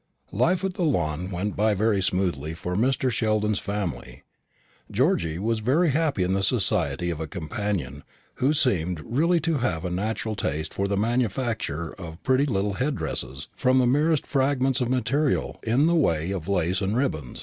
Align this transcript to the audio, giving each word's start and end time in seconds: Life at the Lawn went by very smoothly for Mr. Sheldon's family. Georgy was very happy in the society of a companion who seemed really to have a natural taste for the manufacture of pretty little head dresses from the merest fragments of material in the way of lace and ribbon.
Life 0.33 0.63
at 0.65 0.73
the 0.73 0.81
Lawn 0.81 1.29
went 1.29 1.55
by 1.55 1.75
very 1.75 2.01
smoothly 2.01 2.55
for 2.55 2.75
Mr. 2.75 3.11
Sheldon's 3.11 3.59
family. 3.59 4.23
Georgy 4.89 5.37
was 5.37 5.59
very 5.59 5.91
happy 5.91 6.23
in 6.23 6.33
the 6.33 6.41
society 6.41 7.11
of 7.11 7.19
a 7.19 7.27
companion 7.27 8.03
who 8.41 8.51
seemed 8.51 9.01
really 9.01 9.39
to 9.41 9.59
have 9.59 9.85
a 9.85 9.91
natural 9.91 10.35
taste 10.35 10.73
for 10.73 10.87
the 10.87 10.97
manufacture 10.97 11.93
of 11.93 12.23
pretty 12.23 12.47
little 12.47 12.73
head 12.73 12.95
dresses 12.95 13.47
from 13.55 13.77
the 13.77 13.85
merest 13.85 14.25
fragments 14.25 14.81
of 14.81 14.89
material 14.89 15.59
in 15.61 15.85
the 15.85 15.93
way 15.93 16.31
of 16.31 16.47
lace 16.47 16.81
and 16.81 16.97
ribbon. 16.97 17.37